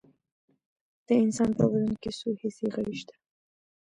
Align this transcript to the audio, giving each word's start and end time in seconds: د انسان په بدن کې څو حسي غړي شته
د 1.05 1.09
انسان 1.23 1.49
په 1.59 1.65
بدن 1.71 1.91
کې 2.01 2.09
څو 2.19 2.29
حسي 2.41 2.67
غړي 2.75 2.95
شته 3.01 3.15